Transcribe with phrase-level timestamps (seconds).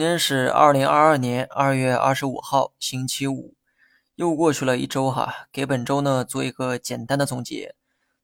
[0.00, 3.54] 今天是二零二二年二月二十五号，星期五，
[4.14, 5.46] 又过去了一周哈。
[5.52, 7.74] 给本周呢做一个简单的总结。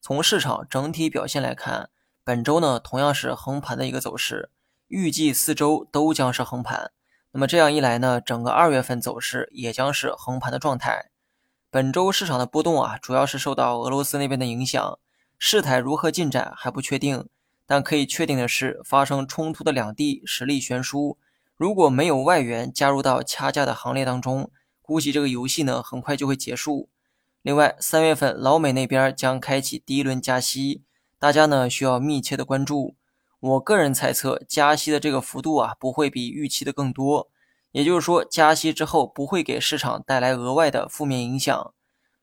[0.00, 1.90] 从市场整体表现来看，
[2.24, 4.48] 本周呢同样是横盘的一个走势，
[4.88, 6.92] 预计四周都将是横盘。
[7.32, 11.10] 那么这样一来呢，整个二月份走势也将是横盘的状态。
[11.68, 14.98] 本周市场的波动啊，主要是受到俄罗斯那边的影响，
[15.38, 17.28] 事态如何进展还不确定。
[17.66, 21.18] 但可以确定的是，发生冲突的两地实力悬殊。
[21.56, 24.50] 如果没有外援加入到掐架的行列当中，
[24.82, 26.90] 估计这个游戏呢很快就会结束。
[27.40, 30.82] 另外，三月份老美那边将开启第一轮加息，
[31.18, 32.96] 大家呢需要密切的关注。
[33.40, 37.30] 我个人猜测，加息的这个幅度啊不会比预期的更多，
[37.72, 41.72] 也就是说，加息之后不会给市场带来额外的负面影响。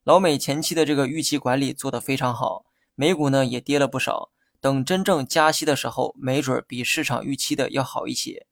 [0.03, 4.29] 老美前期的这个预期管理做得非常好，美股呢也跌了不少。
[4.61, 8.45] 等真正加息的时候，没准比市场预期的要好一些。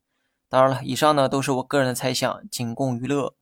[0.51, 3.35] 当然了，以上呢都是我个人的猜想，仅供娱乐。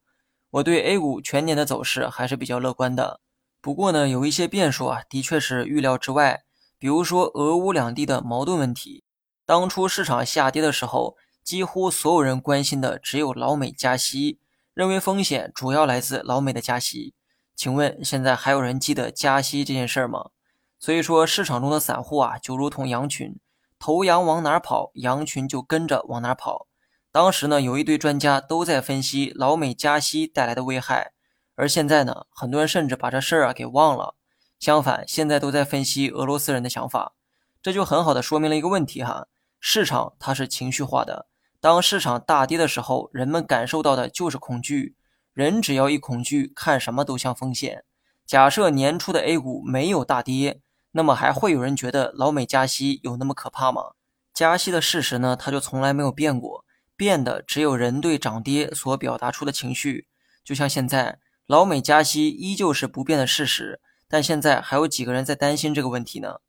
[0.52, 3.20] 我对 A 股全年的走势还是比较乐观的。
[3.60, 6.44] 不过呢，有一些变数啊，的确是预料之外。
[6.78, 9.04] 比如说俄乌两地的矛盾问题。
[9.44, 14.38] 当初市场下跌的时候，几乎所有人关心的只有老美加息，
[14.76, 17.16] 认为风险主要来自老美的加息。
[17.56, 20.30] 请问现在还有人记得加息这件事吗？
[20.78, 23.36] 所以说，市场中的散户啊，就如同羊群，
[23.80, 26.68] 头羊往哪跑，羊群就跟着往哪跑。
[27.12, 31.12] 当时呢，有一堆专家都在分析老美加息带来的危害，
[31.56, 34.16] 而现在呢，很多人甚至把这事儿啊给忘了。
[34.60, 37.14] 相反，现在都在分析俄罗斯人的想法，
[37.64, 39.28] 这就很好的说明了一个问题哈：
[39.60, 41.26] 市场它是情绪化的。
[41.60, 44.96] 当市场大跌的时候，人们感受到的就是恐惧。
[45.34, 47.84] 人只要一恐惧，看什么都像风险。
[48.26, 53.94] 假设年初的 A 股没有大跌，那么还会有人觉得老美加息有那么可怕吗？
[54.34, 56.64] 加息的事实呢，它就从来没有变过。
[57.00, 60.10] 变的只有人对涨跌所表达出的情绪，
[60.44, 63.80] 就像现在老美加息依旧是不变的事实，
[64.10, 66.42] 但现在还有几个人在担心这个问题呢？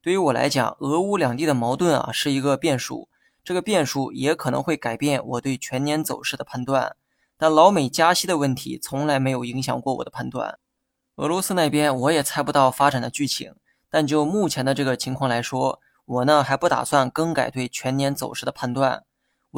[0.00, 3.10] 对于我来讲，俄乌两地的矛盾啊是一个变数，
[3.44, 6.96] 这个变数也可能会改变我对全年走势的判断。
[7.36, 10.58] 但老美加息的问题从来没有影响过我的判断。
[11.16, 13.54] 俄罗斯那边我也猜不到发展的剧情，
[13.90, 19.04] 但就目前的这个情况来说，我呢还不打算更改对全年走势的判断。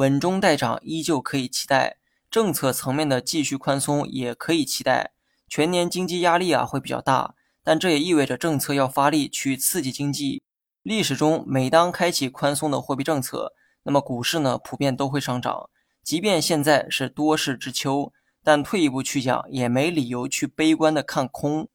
[0.01, 1.97] 稳中带涨依旧可以期待，
[2.31, 5.11] 政策层面的继续宽松也可以期待。
[5.47, 10.41] 全年经济压力啊会比较大，但这也意味着政策要发力去刺激经济。
[10.81, 13.53] 历史中每当开启宽松的货币政策，
[13.83, 15.69] 那么股市呢普遍都会上涨。
[16.03, 18.11] 即便现在是多事之秋，
[18.43, 21.69] 但退一步去讲，也没理由去悲观的看空。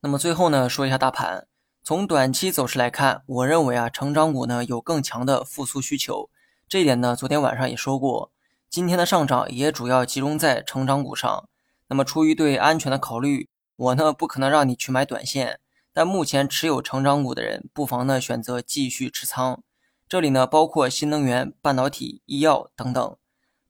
[0.00, 1.46] 那么最后呢说一下大盘，
[1.84, 6.28] 从短期走势来看，我认为啊成长股呢有更强的复苏需求。
[6.68, 8.30] 这点呢，昨天晚上也说过，
[8.68, 11.48] 今天的上涨也主要集中在成长股上。
[11.86, 15.60] 那么，出于对安全的考虑，我呢不可能让你去买短线，
[15.94, 19.62] 但目前持有成长股的人，不妨呢选择继续持仓。
[20.06, 23.16] 这里呢包括新能源、半导体、医药等等。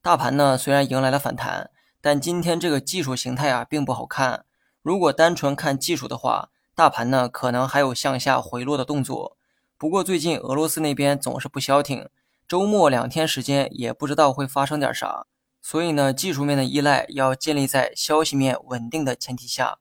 [0.03, 1.71] 大盘呢虽然迎来了反弹，
[2.01, 4.45] 但今天这个技术形态啊并不好看。
[4.83, 9.37] 如果单纯看技术的话，大盘呢可能还有向下回落的动作。
[9.77, 12.09] 不过最近俄罗斯那边总是不消停。
[12.49, 15.27] 周末两天时间也不知道会发生点啥，
[15.61, 19.79] 所以呢，技术面的依赖要建立在消息面稳定的前提下。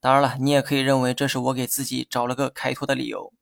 [0.00, 3.34] 当然了，你也可以认为这是我给自己找了个开脱的理由。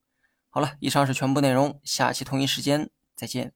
[0.51, 3.53] 好了，以上是全部内容，下期同一时间再见。